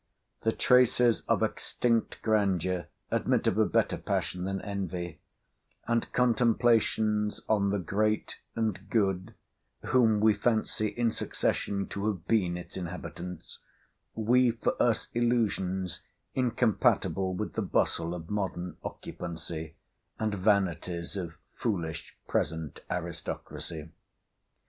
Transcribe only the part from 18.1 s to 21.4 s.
of modern occupancy, and vanities of